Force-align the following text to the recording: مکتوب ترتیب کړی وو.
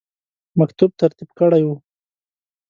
مکتوب 0.59 0.91
ترتیب 1.01 1.29
کړی 1.39 1.61
وو. 1.65 1.75